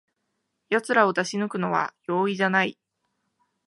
[0.69, 2.75] やつらを出し抜くのは容易じゃない